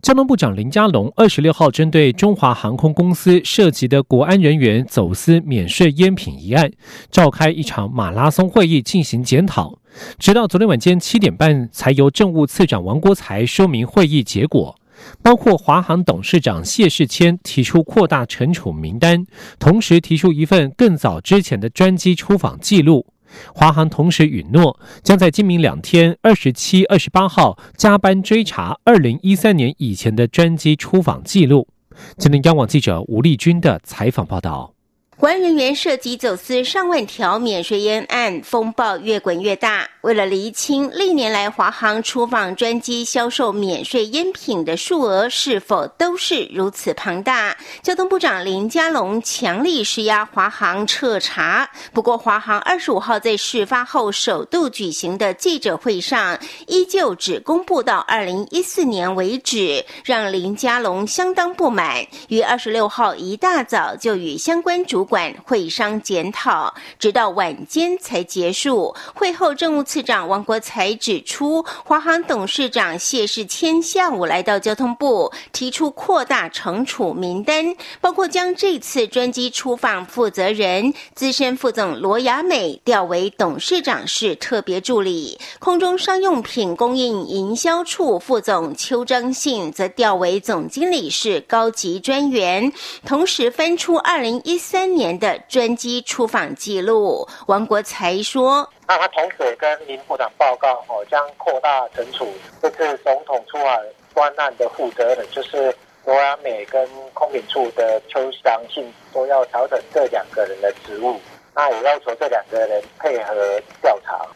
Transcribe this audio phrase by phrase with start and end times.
[0.00, 6.70] 交通部长林佳龙二十六号针对中华航空公司涉及的国安人员走私免税烟品一案，
[7.10, 9.78] 召开一场马拉松会议进行检讨，
[10.18, 14.76] 直到昨天晚间七点半，才由政务次长王国才说明会议结果，
[15.22, 19.24] 包括华航董事长谢世谦提出扩大惩处名单，
[19.58, 23.06] 同时提出一份更早之前的专机出访记录。
[23.54, 31.68] 华航同时允诺，将在今明两天（二十七、二十八号）加班追查二零一三年以前的专机出访记录。
[32.16, 34.77] 吉林，央网记者吴丽君的采访报道。
[35.18, 39.88] 国安人员涉及走私上万条免税烟案，风暴越滚越大。
[40.02, 51.68] 为了厘清历年来华航出访专机销售免税烟品的数额是否都是如此庞大，交通部长林佳龙强力施压华航彻查。
[51.92, 62.06] 不过，华航二十五号在事发后首度举行的记者会上，依旧只公布到二零一四年为止，让林佳龙相当不满。
[62.28, 68.94] 于二十六号一大早就与相关主管会商检讨，直到晚间才结束。
[69.14, 92.70] 会后，政务次长王国才指出，华航董事长谢世谦下午来到交通部，提出扩大惩处名单，包括将这次专机出访负责人资深副总罗雅美调为董事长室特别助理，空中商用品供应营销处副总邱章信则调为总经理室高级专员，
[93.06, 94.97] 同时分出二零一三。
[94.98, 102.26] 年的专机出访记录，王国才说：“那他同时跟林部长报告，哦，将扩大惩处
[102.60, 103.80] 这次总统出海
[104.12, 105.74] 专案的负责人，就是
[106.04, 111.18] 罗亚美跟空警处的邱祥信，都要调整这两个人的职务。
[111.54, 114.26] 那也要求这两个人配合调查。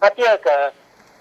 [0.00, 0.72] 那第二个，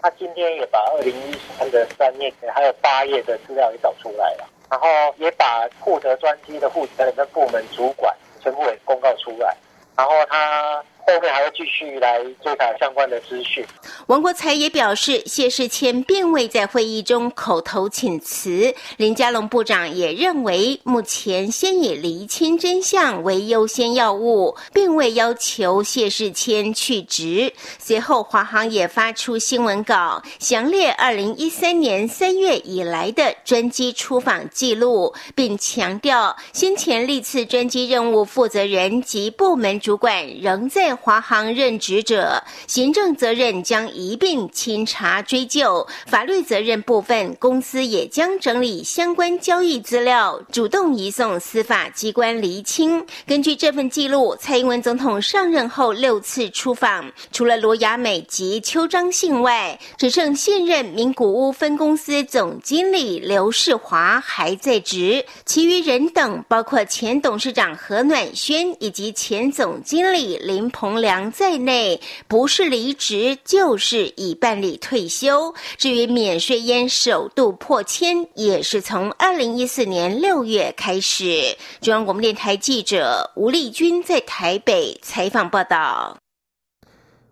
[0.01, 4.87] 他今天也把二零一三的三页还有八页的资料也找出来了，然后
[5.17, 9.55] 也把负责专机的负责人跟部门主管。”全部公告出来，
[9.95, 10.83] 然后他。
[11.05, 13.65] 后面还会继续来追查相关的资讯。
[14.07, 18.73] 王国才也表示，谢世谦并未在会议中口头请辞。
[18.97, 27.51] 林佳龙部长也认为，目前先以厘清真相为优先要务，并未要求谢世谦去职。
[27.79, 40.92] 随后，华航也发出新闻稿，详列二零一三年三月以来的专机出访记录，并强调先前历次专机任务负责人及部门主管仍在。
[40.97, 53.05] 华航任职者行政责任将一并清查追究，法律责任部分公司也将整理相关交易资料，主动移送司法机关厘清。
[53.25, 70.69] 根据这份记录，蔡英文总统上任后六次出访，除了罗雅美及邱章信外，只剩现任名古屋分公司总经理刘世华还在职，其余人等包括前董事长何暖轩以及前总经理林。
[70.83, 75.55] 洪良在内，不是离职就是已办理退休。
[75.77, 81.55] 至于免税烟首度破千，也是从二零一四年六月开始。
[81.79, 86.17] 中央广播电台记者吴丽君在台北采访报道。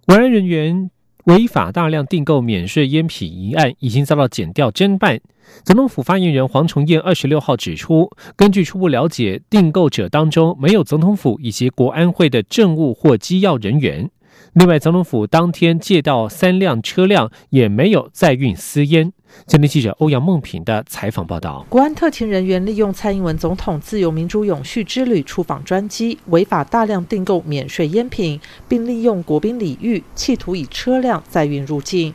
[0.05, 0.89] 国安人员
[1.25, 5.19] 违法大量订购免税烟品一案，已经遭到检调侦办。
[5.63, 14.09] 总统府发言人黄崇彦二十六号指出，根据初步了解，订购者当中没有总统府以及国安会的政务或机要人员。
[14.53, 19.13] 另外，总统府当天借到三辆车辆，也没有载运私烟。
[19.45, 28.37] 今天记者欧阳梦平的采访报道：国安特勤人员利用蔡英文总统自由民主永续之旅出访专机，违法大量订购免税烟品，
[28.67, 32.13] 并利用国宾礼遇，企图以车辆载运入境。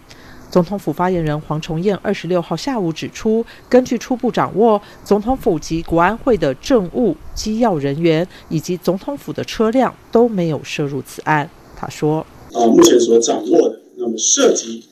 [0.50, 11.48] 总统府发言人黄崇彦二十六号下午指出，根据初步掌握，总统府及国安会的政务、机要人员以及总统府的车辆都没有涉入此案。
[11.76, 14.82] 他说：“啊，目前所掌握的，那么涉及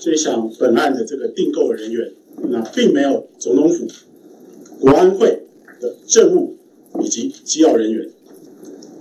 [0.00, 2.12] 这项本案的这个订购人员，
[2.50, 3.86] 那并没有总统府、
[4.78, 5.42] 国安会
[5.80, 6.56] 的政务
[7.00, 8.08] 以及机要人员。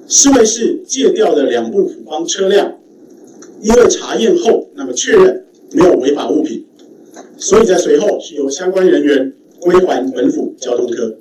[0.08, 2.80] 市卫室借调的两部府方车辆，
[3.62, 5.42] 因为查验后，那么确认。”
[5.72, 6.64] 没有违法物品，
[7.38, 11.14] 所以在随后是由相关人员归还本府交通科。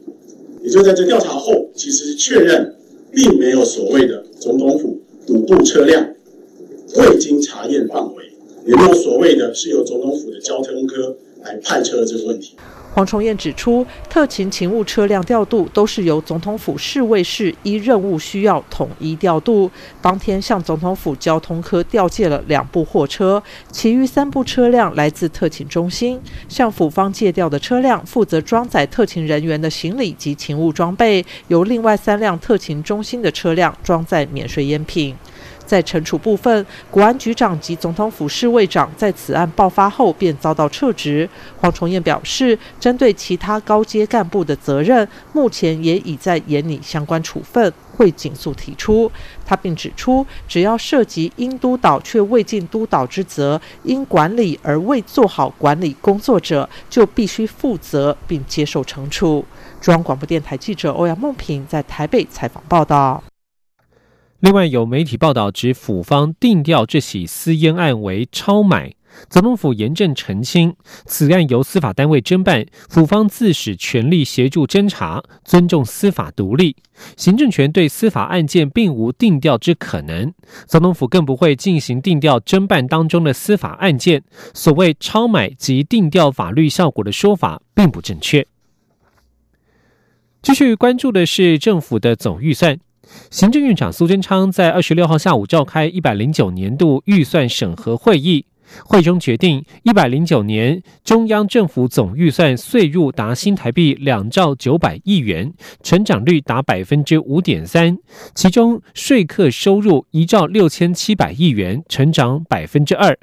[0.63, 2.73] 也就在这调查后，其实确认
[3.11, 6.15] 并没有所谓的总统府五部车辆
[6.97, 8.25] 未经查验范围，
[8.67, 12.56] 也没有所谓的是由总统府的交通科来派车这个问题。
[12.94, 19.69] 黄崇彦指出，特勤勤务车辆调度都是由总统府侍卫室依任务需要统一调度。
[20.00, 23.43] 当天向总统府交通科调借了两部货车，
[23.73, 26.20] 其余三部车辆来自特勤中心。
[26.49, 35.12] 向府方借调的车辆负责装载特勤人员的行李及勤务装备，由另外三辆特勤中心的车辆装载免税烟品。
[35.67, 41.29] 在惩处部分，国安局长及总统府侍卫长在此案爆发后便遭到撤职。
[41.59, 49.11] 黄崇彦表示，针对其他高阶干部的责任，目前也已在严拟相关处分，会紧速提出。
[49.45, 59.45] 他并指出，只要涉及应督导却未尽督导之责，因管理而未做好管理工作者，就必须负责并接受惩处。
[59.81, 63.23] 中央广播电台记者欧阳梦平在台北采访报道。
[64.44, 68.93] 另外，有媒体报道指府方定调这起私烟案为超买，
[69.31, 70.76] 总统府严正澄清，
[71.06, 76.76] 此案由司法单位侦办，府方自始全力协助侦查，尊重司法独立，
[77.17, 80.35] 行政权对司法案件并无定调之可能，
[80.67, 84.23] 总统府更不会进行定调侦办当中的司法案件。
[84.52, 88.46] 所谓超买及定调法律效果的说法并不正确。
[90.43, 92.79] 继续关注的是政府的总预算。
[93.31, 98.47] 行政院长苏贞昌在二十六号下午召开一百零九年度预算审核会议，
[98.85, 105.53] 会中决定一百零九年中央政府总预算税入达新台币两兆九百亿元，
[105.83, 107.99] 成长率达百分之五点三，
[108.35, 113.17] 其中税客收入一兆六千七百亿元，成长百分之二，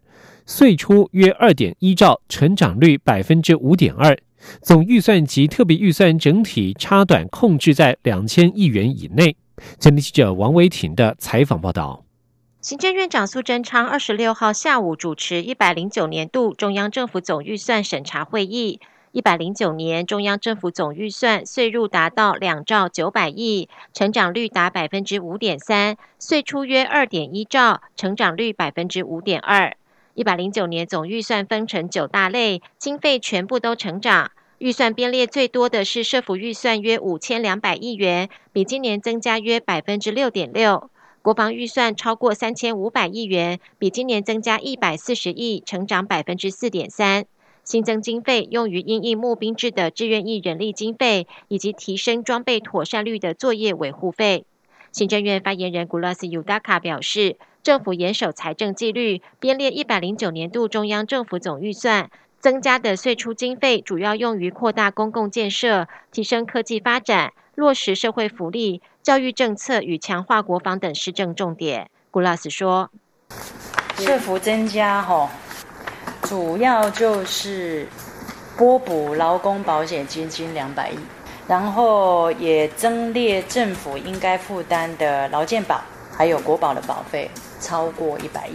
[0.45, 4.18] 税出约二点一兆，成长率百分之五点二，
[4.62, 9.36] 总预算及特别预算整体差短控制在两千亿元以内。
[9.80, 12.04] 前记者王维婷的采访报道：
[12.62, 18.80] 行政院长苏贞昌二十六号下午主持一百零九年度中央政府总预算审查会议。
[19.12, 29.75] 一百零九年中央政府总预算税入达到两兆九百亿，成长率达百分之五点三；税出约二点一兆，成长率百分之五点二。
[30.14, 34.31] 一百零九年总预算分成九大类，经费全部都成长。
[34.62, 40.92] 预算编列最多的是社福预算，约五千两百亿元，比今年增加约百分之六点六。
[41.24, 47.25] 国防预算超过三千五百亿元，比今年增加一百四十亿，成长百分之四点三。
[47.63, 54.46] 新增经费用于因应募兵制的志愿役人力经费，以及提升装备妥善率的作业维护费。
[54.92, 62.12] 行政院发言人古拉斯尤达卡表示，政府严守财政纪律，编列一百零九年度中央政府总预算。
[62.42, 71.88] 增加的税出经费主要用于扩大公共建设、提升科技发展、落实社会福利、教育政策与强化国防等施政重点。
[72.10, 72.90] 古拉斯说
[73.96, 75.30] ：“税负增加，吼，
[76.24, 77.88] 主要就是
[78.58, 80.98] 拨补劳工保险基金两百亿，
[81.48, 85.80] 然后也增列政府应该负担的劳健保
[86.18, 87.30] 还有国保的保费
[87.60, 88.54] 超过一百亿。”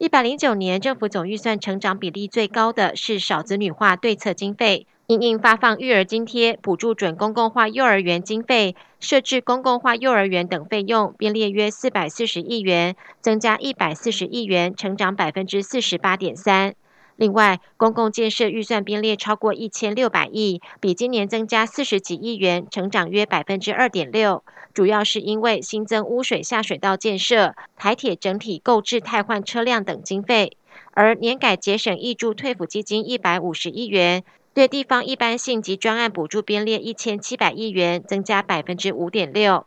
[0.00, 16.76] 一百零九年，政府总预算成长比例最高的是少子女化对策经费，因应发放育儿津贴、补助准公共化幼儿园经费、设置公共化幼儿园等费用，编列约四百四十亿元，增加一百四十亿元，成长百分之四十八点三。
[17.18, 24.44] 另外，公共建设预算编列超过一千六百亿，比今年增加四十几亿元，成长约百分之二点六。
[24.72, 30.56] 主要是因为新增污水下水道建设、台铁整体购置汰换车辆等经费，
[30.92, 34.22] 而年改节省挹注退辅基金一百五十亿元，
[34.54, 39.66] 对地方一般性及专案补助编列一千七百亿元，增加百分之五点六。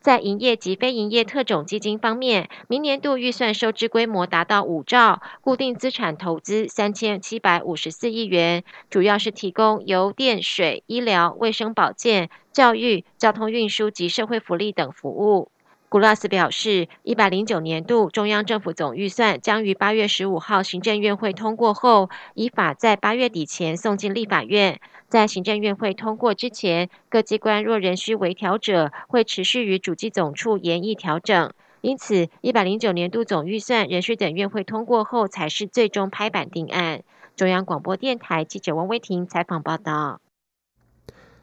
[0.00, 15.50] 在营业及非营业特种基金方面，明年度预算收支规模达到五兆，固定资产投资三千七百五十四亿元，主要是提供油电水、医疗卫生保健、教育、交通运输及社会福利等服务。
[15.90, 24.80] 古拉斯表示，一百零九年度中央政府总预算将于八月十五号行政院会通过后，依法在八月底前送进立法院。
[25.08, 31.50] 在行政院会通过之前，各机关若仍需微调者，会持续与主计总处研议调整。
[31.80, 37.02] 因此，一百零九年度总预算仍需等院会通过后，才是最终拍板定案。
[37.34, 40.20] 中央广播电台记者王威婷采访报道。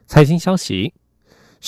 [0.05, 0.93] 财经消息。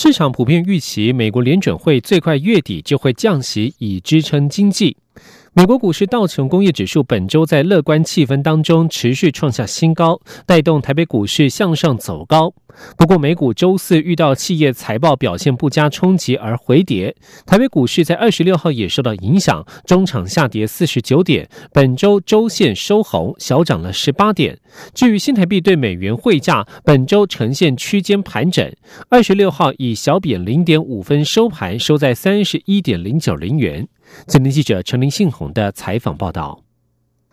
[0.00, 4.96] 市场普遍预期，美国联准会最快月底就会降息，以支撑经济。
[5.52, 12.54] 美国股市道琼工业指数本周在乐观气氛当中持续创下新高，带动台北股市向上走高。
[12.96, 17.14] 不过，美股周四遇到企业财报表现不佳冲击而回跌，
[17.46, 24.58] 台北股市在二十六号也受到影响，中场下跌四十九点，本周周线收红，小涨了十八点。
[24.94, 28.70] 至于新台币对美元汇价，本周呈现区间盘整，
[29.08, 33.88] 二十六号以小贬零点五分收盘，收在三十一点零九零元。
[34.26, 36.67] 今天记者陈林信宏的采访报道。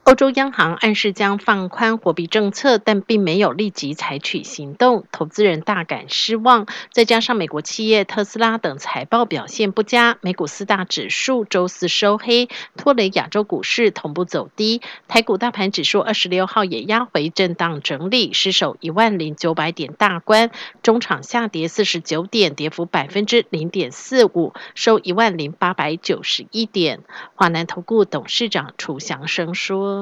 [0.05, 6.67] 欧洲央行暗示将放宽货币政策，但并没有立即采取行动，投资人大感失望。
[6.91, 14.83] 再加上美国企业特斯拉等财报表现不佳，美股四大指数周四收黑，拖累亚洲股市同步走低。
[15.07, 20.51] 台股大盘指数二十六号也压回震荡整理，失守一万零九百点大关，
[20.83, 26.99] 中场下跌四十九点，跌幅百分之零点四五，收一万零八百九十一点。
[27.33, 29.94] 华南投顾董事长楚祥生说。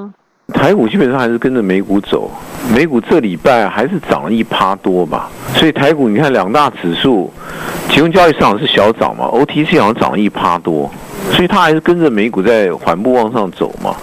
[0.52, 2.30] 台股基本上还是跟着美股走，
[2.70, 7.32] 美股这礼拜还是涨了一趴多吧，所以台股你看两大指数，
[7.88, 10.90] 其中交易市场是小涨嘛，OTC 好像涨了一趴多，
[11.32, 13.96] 所以它还是跟着美股在缓步往上走嘛。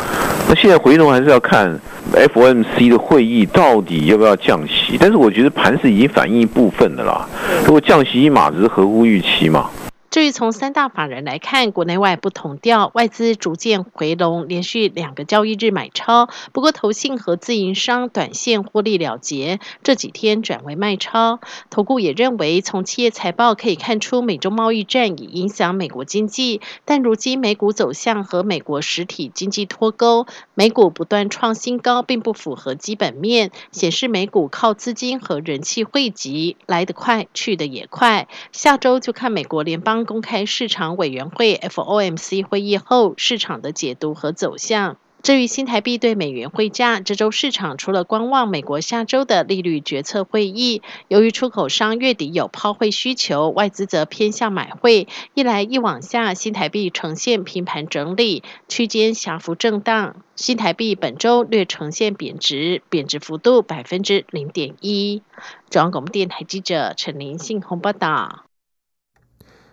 [0.49, 1.79] 那现在回头还是要看
[2.11, 7.27] FOMC 的会议到底要不要降息，但是我觉得盘是已经反映一部分的啦，
[7.65, 9.69] 如果降息一码只是合乎预期嘛。
[10.11, 16.27] 至于从三大法人来看，国内外不同调，外资逐渐回笼，连续两个交易日买超。
[16.51, 21.39] 不过，投信和自营商短线获利了结，这几天转为卖超。
[21.69, 26.59] 投顾也认为，从企业财报可以看出，美中贸易战已影响美国经济。
[26.83, 38.27] 但如今美股走向和美国实体经济脱钩，美股不断创新高，并不符合基本面，显示美股靠资金和人气汇集，来得快，去得也快。
[38.51, 40.00] 下周就看美国联邦。
[40.05, 44.97] 公开市场委员会 FOMC 会议后，市场的解读和走向。
[45.23, 60.15] 至于新台币对美元汇价，这周市场除了观望美国下周的利率决策会议，由于出口商月底有抛汇需求，外资则偏向买汇，一来一往下，新台币呈现平盘整理，区间小幅震荡。
[60.35, 65.21] 新台币本周略呈现贬值，贬值幅度百分之零点一。
[65.69, 68.45] 中央广播电台记者陈林信鸿报道。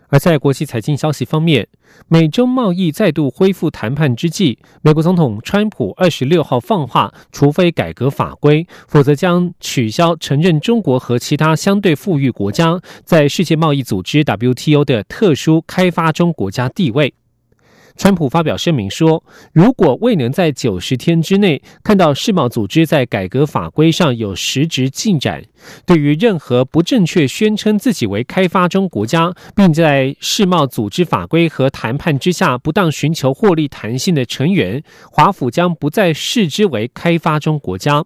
[0.09, 1.67] 而在国际财经消息方面，
[2.07, 17.13] 美中贸易再度恢复谈判之际，美国总统川普二十六号放话，除非改革法规，否则将取消承认中国和其他相对富裕国家在世界贸易组织 WTO 的特殊开发中国家地位。
[17.99, 25.43] 川普发表声明说，如果未能在九十天之内看到世贸组织在改革法规上有实质进展，
[25.85, 38.05] 对于任何不正确宣称自己为开发中国家，并在世贸组织法规和谈判之下不当寻求获利弹性的成员，华府将不再视之为开发中国家。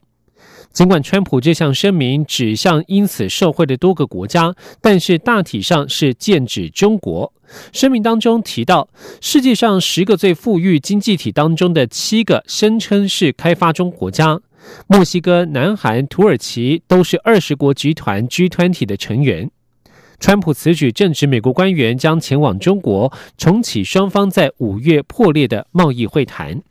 [0.74, 7.32] 尽管川普这项声明指向因此受惠的多个国家，但是大体上是剑指中国。
[7.72, 8.90] 声明当中提到，
[9.22, 14.42] 世界上十个最富裕经济体当中的七个声称是开发中国家，
[14.88, 19.52] 墨西哥、南韩、土耳其都是二十国集团 G 团体的成员。
[20.20, 26.64] 川普此举正值美国官员将前往中国重启双方在五月破裂的贸易会谈。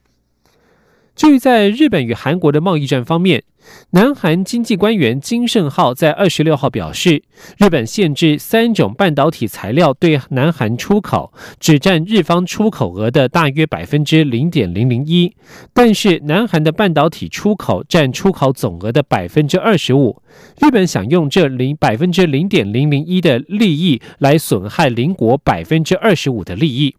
[1.15, 3.45] 至于在日本与韩国的贸易战方面，
[3.91, 7.23] 南韩经济官员金盛浩在二十六号表示，
[7.59, 15.33] 日本限制三种半导体材料对南韩出口，只占日方出口额的大约百分之零点零零一，
[15.73, 20.23] 但是南韩的半导体出口占出口总额的百分之二十五，
[20.61, 26.97] 日本想用这零百分之零点零零一的利益来损害邻国百分之二十五的利益。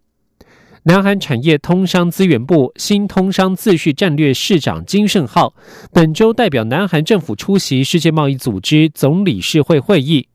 [0.85, 5.53] 南韩产业通商资源部新通商秩序战略市长金胜浩
[5.93, 10.27] 本周代表南韩政府出席世界贸易组织总理事会会议。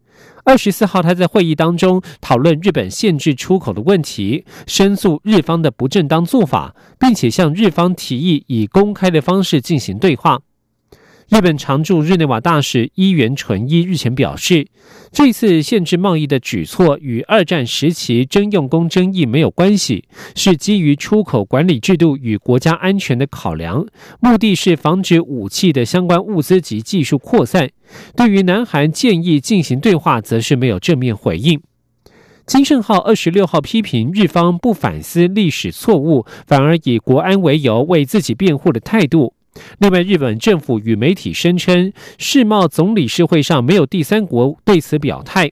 [0.45, 10.41] 二十四号，他在会议当中讨论日本限制出口的问题，申诉日方的不正当做法，并且向日方提议以公开的方式进行对话。
[11.29, 14.67] 日本常驻日内瓦大使伊原纯一日前表示，
[15.13, 20.05] 这次限制贸易的举措与二战时期征用工争议没有关系，
[20.35, 23.87] 是基于出口管理制度与国家安全的考量，
[24.21, 27.69] 目的是防止武器的相关物资及技术扩散。
[28.17, 31.61] 对于南韩建议进行对话，则是没有正面回应。
[32.47, 39.35] 金圣浩二十六号批评日方不反思历史错误，反而以国安为由为自己辩护的态度。
[39.79, 45.51] 另外，日本政府与媒体声称，世贸总理事会上没有第三国对此表态。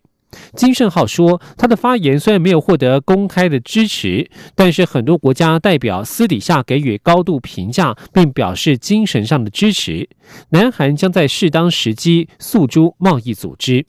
[0.54, 10.08] 金圣浩说，他的发言虽然没有获得公开的支持，但是很多国家代表私底下给予高度评价，并表示精神上的支持。
[10.50, 13.86] 南韩将在适当时机诉诸贸易组织。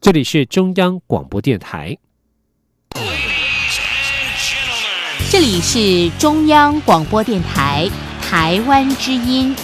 [0.00, 1.98] 这里是中央广播电台。
[5.30, 7.88] 这里是中央广播电台
[8.36, 9.54] 台湾之音。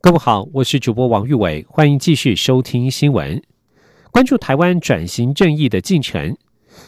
[0.00, 3.42] 各位好，我是主播王玉伟，欢迎继续收听新闻，
[4.10, 6.34] 关注台湾转型正义的进程。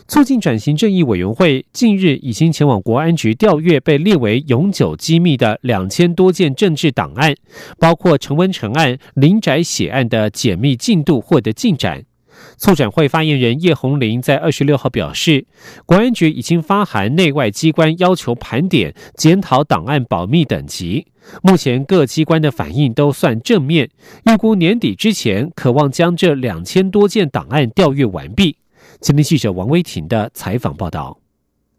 [0.08, 7.34] 促进转型正义委员会近日已经前往国安局调阅被列为永久机密的两千多件政治档案，
[7.78, 12.06] 包括陈文成案、林宅血案的解密进度获得进展。
[12.56, 15.46] 促转会发言人叶红林在二十六号表示，
[15.84, 21.06] 国安局已经发函内外机关，要求盘点、检讨档案保密等级。
[21.42, 23.90] 目前各机关的反应都算正面，
[24.24, 28.56] 预估年底之前，渴望将这两千多件档案调阅完毕。
[29.00, 31.18] 今天记者王威婷的采访报道。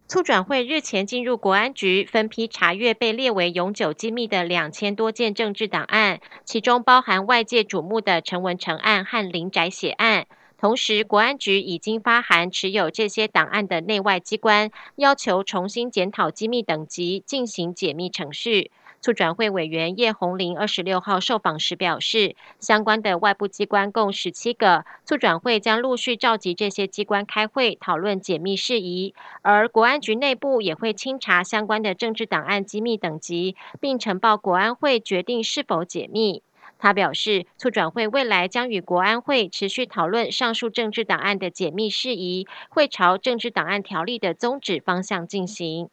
[0.10, 10.26] 促转会日前进入国安局，分批查阅被列为永久机密的两千多件政治档案，其中包含外界瞩目的陈文成案和林宅血案。
[10.60, 18.72] 同时，国安局已经发函持有这些档案的内外机关，要求重新检讨机密等级，进行解密程序。
[19.00, 36.42] 促转会委员叶红林二十六号受访时表示，相关的外部机关共十七个，促转会将陆续召集这些机关开会讨论解密事宜，而国安局内部也会清查相关的政治档案机密等级，并呈报国安会决定是否解密。
[36.80, 45.90] 他表示，促转会未来将与国安会持续讨论上述政治档案的解密事宜，会朝政治档案条例的宗旨方向进行。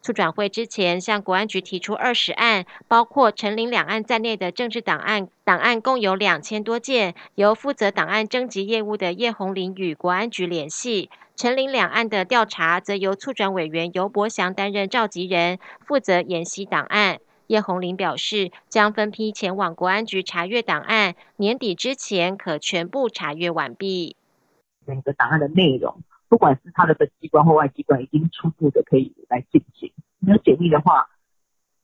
[0.00, 11.10] 促转会之前向国安局提出二十案，包括陈林两案在内的政治档案，档案共有两千多件，由负责档案征集业务的叶红林与国安局联系。
[11.34, 17.18] 陈林两案的调查，则由促转委员尤伯祥担任召集人，负责研析档案。
[17.48, 24.16] 叶红林表示，将分批前往国安局查阅档案，年底之前可全部查阅完毕。
[24.86, 29.90] 整个档案的内容，不管是他的本机关或外机关，已经初步的可以来进行。
[30.18, 31.08] 没有解密的话，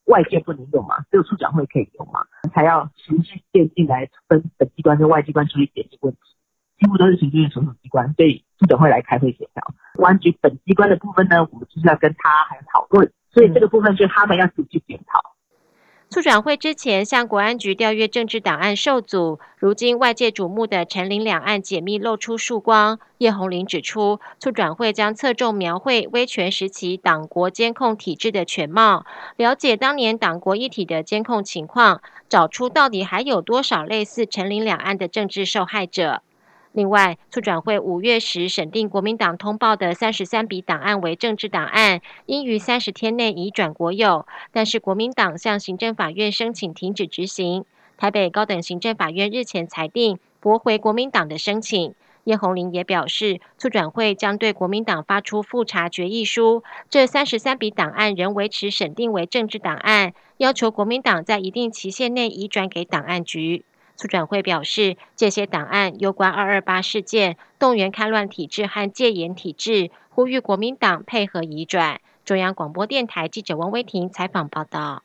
[0.05, 6.21] 外界不能用嘛，只有处长会可以用嘛，才要循序渐进来分本机关跟外机关处理解密问题，
[6.79, 9.65] 几乎都是循序所属机关，所以处长会来开会协调。
[9.95, 15.34] 国安局本机关的部分呢，我们就是要跟他还要讨论，所以这个部分就他们要自己去检讨。
[16.15, 23.01] 促转会之前向国安局调阅政治档案受阻，如今外界瞩目的陈林两案解密露出曙光。
[23.19, 29.05] 叶红林指出，促转会将侧重描绘威权时期党国监控体制的全貌，
[29.37, 36.23] 了解当年党国一体的监控情况，找出到底还有多少类似陈林两案的政治受害者。
[36.75, 44.27] 另外，促转会五月时审定国民党通报的三十三笔档案为政治档案，应于三十天内移转国有。
[44.51, 47.65] 但是国民党向行政法院申请停止执行。
[47.97, 51.95] 台北高等行政法院日前裁定驳回国民党的申请。
[52.25, 63.65] 叶红林也表示，促转会将对国民党发出复查决议书，这三十三笔档案仍维持审定为政治档案，要求国民党在一定期限内移转给档案局。
[63.97, 72.01] 促转会表示，这些档案有关二二八事件、动员戡乱体制和戒严体制，呼吁国民党配合移转。
[72.25, 75.03] 中央广播电台记者王威婷采访报道。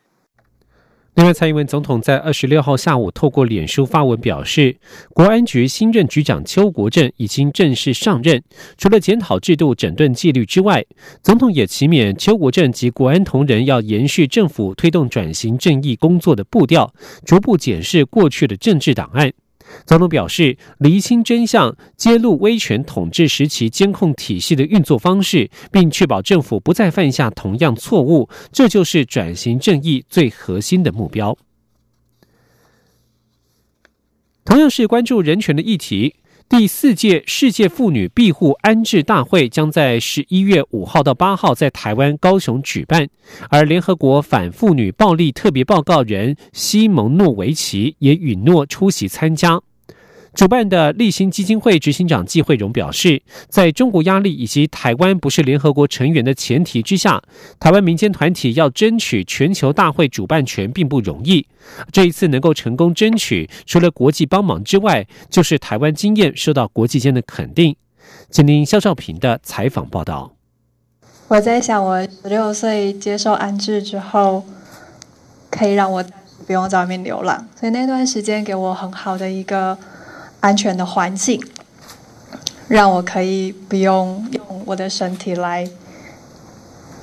[1.19, 4.77] 另外，蔡英文总统在二十六号下午透过脸书发文表示，
[5.09, 8.41] 国安局新任局长邱国正已经正式上任。
[8.77, 10.85] 除了检讨制度、整顿纪律之外，
[11.21, 16.93] 总统也期勉邱国正及国安同仁要延续政府推动转型正义工作的步调，
[17.25, 19.33] 逐步检视过去的政治档案。
[19.85, 31.37] 总统表示，厘清真相，揭露威权统治时期监控体系的运作方式，并确保政府不再犯下同样错误，这就是转型正义最核心的目标。
[34.45, 36.15] 同样是关注人权的议题，
[36.49, 43.07] 第四届世界妇女庇护安置大会将在十一月五号到八号在台湾高雄举办，
[43.51, 49.61] 而联合国反妇女暴力特别报告人西蒙诺维奇也允诺出席参加。
[50.33, 57.21] 主办的立新基金会执行长季慧荣表示，在中国压力以及台湾不是联合国成员的前提之下，
[57.59, 61.45] 台湾民间团体要争取全球大会主办权并不容易。
[61.91, 67.75] 这一次能够成功争取，除了国际帮忙之外，就是台湾经验受到国际间的肯定。
[68.29, 70.33] 请听肖少平的采访报道。
[71.27, 74.43] 我在想，我十六岁接受安置之后，
[75.51, 76.03] 可以让我
[76.47, 79.77] 不用在外面流浪，所以那段时间给我很好的一个
[80.39, 81.41] 安全的环境，
[82.67, 85.67] 让我可以不用用我的身体来。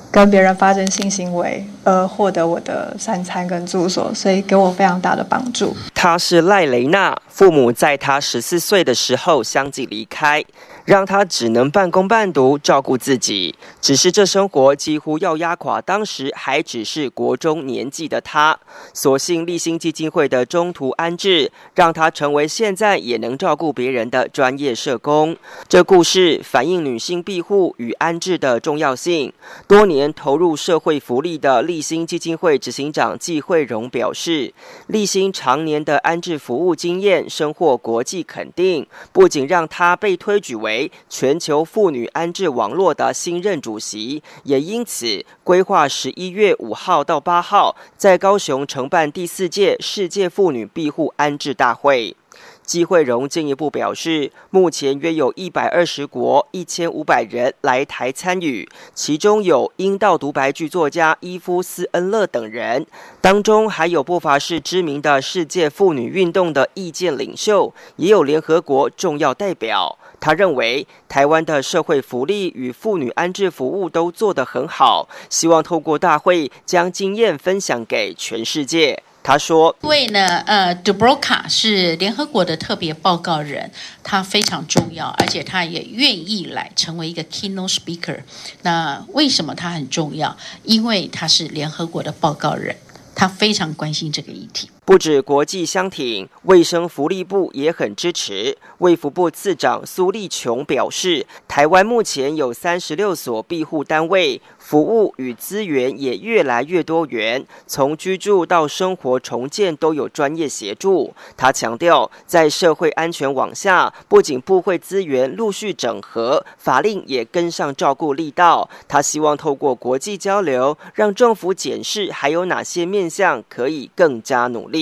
[0.09, 5.77] 跟别人发生性行为而获得我的三餐跟住所，所以给我非常大的帮助。
[5.94, 10.42] 他是赖雷娜，父母在他十四岁的时候相继离开。
[10.87, 18.57] 让他只能半工半读照顾自己，只是这生活几乎要压垮当时还只是国中年纪的他。
[18.94, 25.37] 所幸立新基金会的中途安置，让他成为现在也能照顾别人的专业社工。
[25.68, 29.33] 这故事反映女性庇护与安置的重要性。
[29.66, 34.55] 多年投入社会福利的立新基金会执行长季慧荣表示，
[34.87, 40.75] 立新常年的安置服务经验深获国际肯定，不仅让他被推举为。
[41.08, 52.16] 全球妇女安置网络的新任主席，也因此规划十一月五号到八号在高雄承办第四届世界妇女庇护安置大会。
[52.62, 62.84] 季慧荣进一步表示，目前约有一百二十国一千五百人来台参与，其中有阴道独白剧作家伊夫斯恩勒等人，
[63.20, 69.96] 当中还有不乏是知名的世界妇女运动的意见领袖，也有联合国重要代表。
[70.20, 79.02] 他认为台湾的社会福利与妇女安置服务都做得很好，希望透过大会将经验分享给全世界。
[79.22, 83.72] 他说：“因为呢，呃，Dubroka 是联合国的特别报告人，
[84.05, 88.20] 他非常重要，而且他也愿意来成为一个 keynote speaker。
[88.62, 90.37] 那为什么他很重要？
[90.62, 92.76] 因为他是联合国的报告人，
[93.16, 98.57] 他非常关心这个议题。”不止国际相挺，卫生福利部也很支持。
[98.79, 111.12] 卫福部次长苏立琼表示，台湾目前有三十六所庇护单位，服务与资源也越来越多元，从居住到生活重建都有专业协助。
[111.37, 118.70] 他强调，在社会安全网下，不仅部会资源陆续整合，法令也跟上照顾力道。
[118.87, 124.75] 他希望透过国际交流，让政府检视还有哪些面向可以更加努力。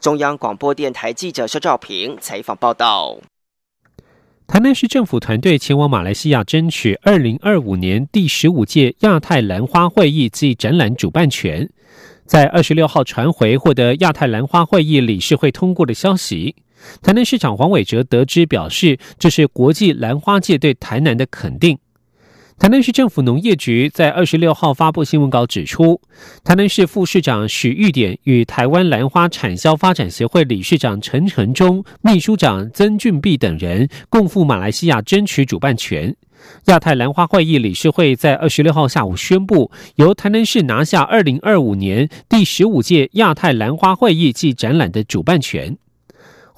[0.00, 3.18] 中央广播电台记者肖兆平采访报道：
[4.46, 11.70] 台南市政府团队前往马来西亚争取二零二五年第十五届亚太兰花会议暨展览主办权，
[12.26, 16.56] 在二十六号传回获得亚太兰花会议理事会通过的消息。
[17.02, 21.78] 台南市长黄伟哲得知表示，这是国际兰花界对台南的肯定。
[22.60, 25.98] 台南市政府农业局在二十六号发布新闻稿指出，
[26.44, 36.14] 台南市副市长许玉典与台湾兰花产销发展协会理事长陈成忠、秘书长曾俊碧等人共赴马来西亚争取主办权。
[36.66, 45.78] 亚太兰花会议理事会在二十六号下午宣布，由台南市拿下二零二五年第十五届亚太兰花会议暨展览的主办权。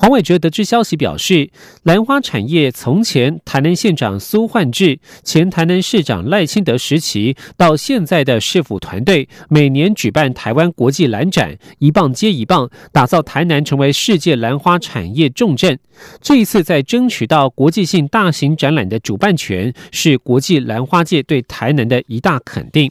[0.02, 1.52] 黄伟哲得知消息，表示
[1.84, 15.78] 兰花产业从前台南县长苏焕智、前台南市长赖清德时期，到现在的市府团队，每年举办台湾国际兰展，一棒接一棒，打造台南成为世界兰花产业重镇。
[16.20, 22.90] 这一次在争取到国际性大型展览的主办权，是国际兰花界对台南的一大肯定。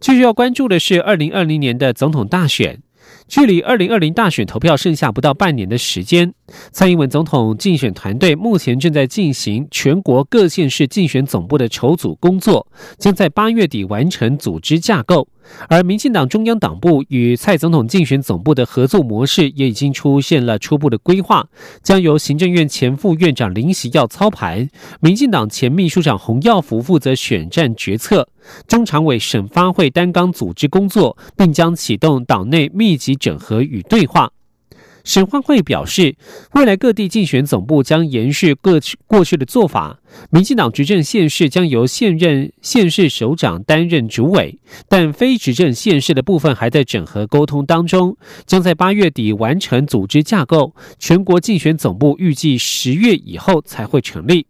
[0.00, 2.80] 继续要关注的是二零二零年的总统大选。
[3.28, 6.32] 距离二零二零大选投票剩下不到半年的时间，
[6.72, 12.66] 蔡英文总统竞选团队目前正在进行全国各县市竞选总部的筹组工作，
[12.98, 15.28] 将在八月底完成组织架构。
[15.68, 21.46] 而民进党中央党部与蔡总统竞选总部的合作模式也已经出现了初步的规划，
[21.82, 24.68] 将由行政院前副院长林喜耀操盘，
[25.00, 28.28] 民进党前秘书长洪耀福负责选战决策，
[28.66, 34.30] 中常委沈发会担纲组织工作，并将启动党内密集整合与对话。
[35.04, 36.16] 沈焕会表示，
[36.52, 40.00] 未来各地竞选总部将延续各过去的做法。
[40.30, 44.58] 民进党执政县市将由现任县市首长担任主委，
[44.88, 50.74] 但非执政县市的部分还在整合沟通当中，将在八月底完成组织架构。
[50.98, 54.46] 全国竞选总部预计十月以后才会成立。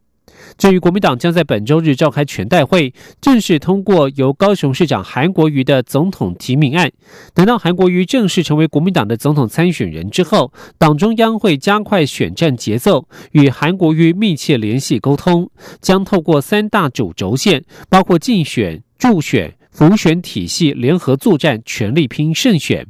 [0.60, 6.92] 至于国民党将在本周日召开全代会，正式通过由高雄市长韩国瑜的总统提名案。
[7.32, 22.86] 等到韩国瑜正式成为国民党的总统参选人之后，党中央会加快选战节奏，与韩国瑜密切联系沟通，将透过三大主轴线，包括竞选、助选、辅选体系联合作战，全力拼胜选。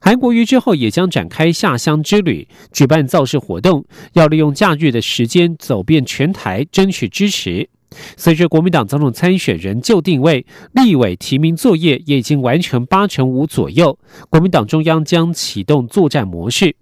[0.00, 7.68] 韩国瑜之后也将展开下乡之旅，举办造势活动，要利用假日的时间走遍全台，争取支持。
[8.16, 16.76] 随着国民党总统参选人就定位，立委提名作业也已经完成八成五左右，国民党中央将启动作战模式。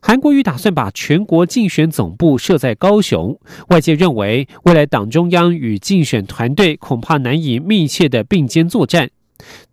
[0.00, 9.10] 韩国瑜打算把全国竞选总部设在高雄，外界认为未来党中央与竞选团队恐怕难以密切的并肩作战。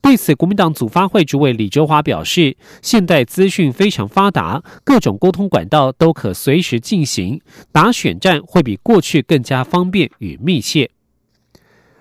[0.01, 7.39] 对此，国民党组发会主委李哲华表示，现代资讯非常发达，各种沟通管道都可随时进行，
[7.71, 10.89] 打选战会比过去更加方便与密切。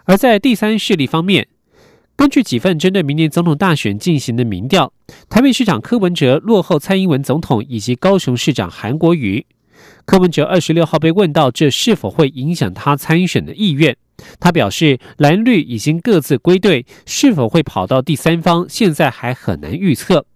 [0.05, 1.47] 而在第三势力方面，
[2.17, 4.93] 根据几份针对明年总统大选进行的民调，
[5.29, 9.47] 台北市长柯文哲落后蔡英文总统以及高雄市长韩国瑜。
[10.05, 13.97] 柯文哲二十六号被问到这是否会影响他参选的意愿，
[14.39, 20.27] 他表示蓝绿已经各自归队，是否会跑到第三方，现在还很难预测。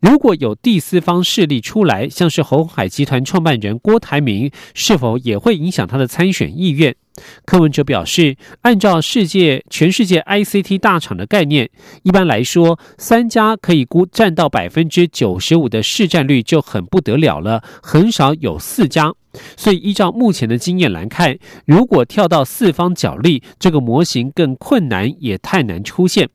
[0.00, 6.96] 如果有第四方势力出来，像是红海集团创办人郭台铭，是否也会影响他的参选意愿？
[7.44, 11.68] 柯文哲表示，按照世界全世界 ICT 大厂的概念，
[12.02, 19.12] 一般来说，三家可以估占到百分之九十五的市占率就很不得了了，很少有四家。
[19.56, 26.28] 所以依照目前的经验来看，如果跳到四方角力，这个模型更困难，也太难出现。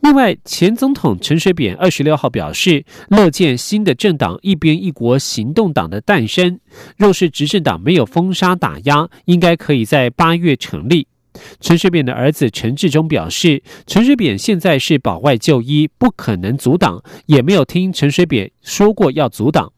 [0.00, 6.58] 另外，前总统陈水扁二十六号表示，乐见新的政党“一边一国”行动党的诞生。
[6.96, 11.06] 若是执政党没有封杀打压，应该可以在八月成立。
[11.60, 19.70] 陈水扁的儿子陈志忠表示，陈水扁现在是保外就医，不可能阻挡，也没有听陈水扁说过要阻挡。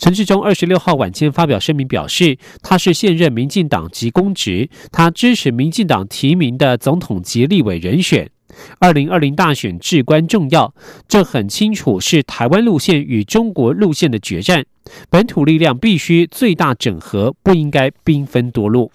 [0.00, 8.30] 陈志忠二十六号晚间发表声明表示，他是现任民进党籍公职，他支持民进党提名的总统及立委人选。
[8.78, 10.74] 二零二零大选至关重要，
[11.06, 14.64] 这很清楚是台湾路线与中国路线的决战。
[15.10, 18.90] 本土力量必须最大整合，不应该兵分多路。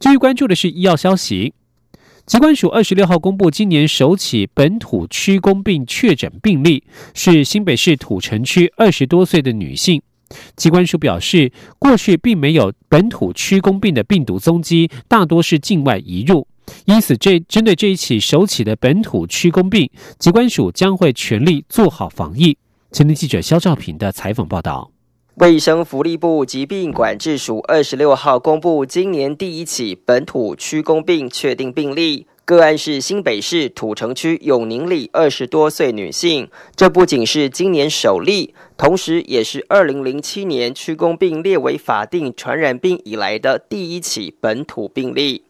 [0.00, 1.54] 至于关注的是医药消息，
[2.30, 10.00] 疾管署二十六号公布今年首起本土区公病确诊病例，是新北市土城区二十多岁的女性。
[10.54, 16.46] 疾管署表示，过去并没有本土区公病的病毒踪迹，大多是境外移入。
[16.84, 19.90] 因此，这针对这一起首起的本土区公病，
[20.20, 22.56] 疾管署将会全力做好防疫。
[22.92, 24.92] 前天记者肖兆平的采访报道。
[25.36, 36.50] 卫生福利部疾病管制署二十六号公布今年第一起本土区公病确定病例，个案是新北市土城区永宁里二十多岁女性。
[36.74, 45.44] 这不仅是今年首例，同时也是二零零七年区公病列为法定传染病以来的第一起本土病例。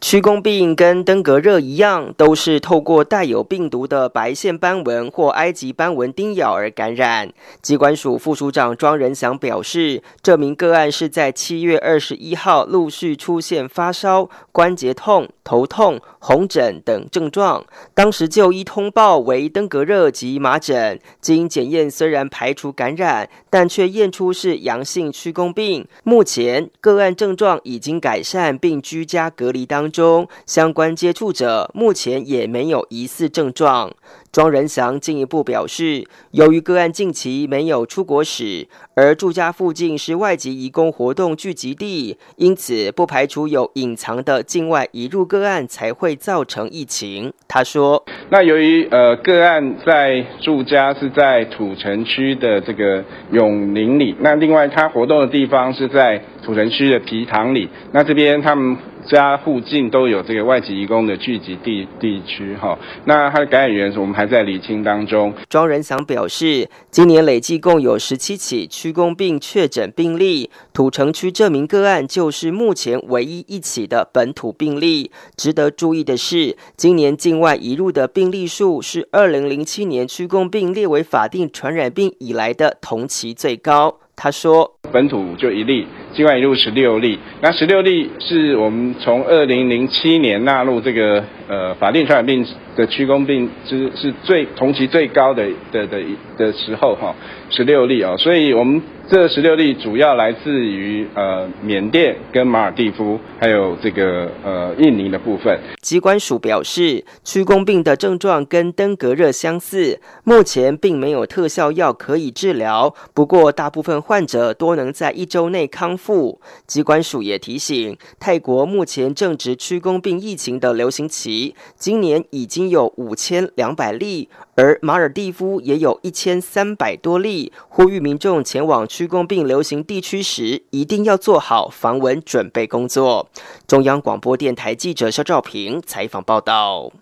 [0.00, 7.30] 区公病跟登革热一样，都是透过带有病毒的白线斑纹或埃及斑纹叮咬而感染。
[7.60, 17.62] 机关署副署长庄仁祥表示，这名个案是在七月二十一号陆续出现发烧、关节痛、头痛、红疹等症状，
[17.92, 25.86] 当时就医通报为登革热及麻疹，经检验虽然排除感染，但却验出是阳性曲弓病。
[26.04, 29.30] 目前个案症状已经改善，并居家。
[29.30, 33.90] 隔离当中，相关接触者目前也没有疑似症状。
[34.32, 47.32] 庄仁祥进一步表示，由于个案近期没有出国史，而住家附近是外籍移工活动聚集地，因此不排除有隐藏的境外移入个案才会造成疫情。
[47.48, 58.76] 他说：“那由于呃个案在住家是在土城区的这个永宁里，那另外他活动的地方是在土城区的皮塘里，那这边他们。”
[59.08, 65.32] 家附近都有这个外籍移工的聚集地地区，哈，那它的感染源我们还在厘清当中。
[65.48, 75.10] 庄仁祥表示，今年累计共有十七起区公病确诊病例，土城区这名个案就是目前唯一一起的本土病例。
[75.34, 83.98] 值得注意的是，今年境外移入的病例数是二零零七年区公病列为法定传染病以来的同期最高。
[84.14, 85.86] 他说，本土就一例。
[86.12, 96.00] 境外一路十六例，那十六例是我们从二零零七年纳入这个呃法定传染病的区公病，是是最同期最高的的的
[96.38, 97.12] 的时候哈，
[97.50, 98.80] 十六例啊，所以我们。
[99.10, 105.58] 这十六例主要来自于呃缅甸跟马尔蒂夫，还有这个呃印尼的部分。
[105.82, 116.40] 机关署表示，区公病的症状跟登革热相似，目前并没有特效药可以治疗，不过大部分患者多能在一周内康复。
[116.68, 121.39] 机关署也提醒，泰国目前正值区公病疫情的流行期，
[121.76, 127.52] 今年已经有五千两百例，而马尔蒂夫也有一千三百多例。
[127.68, 133.28] 呼吁民众前往区公病流行地区时，一定要做好防蚊准备工作。
[133.66, 136.92] 中央广播电台记者肖兆平采访报道。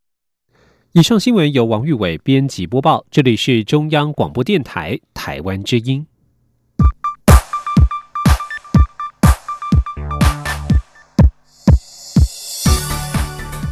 [0.92, 6.07] 以上新闻由王玉伟编辑播报，这里是中央广播电台台湾之音。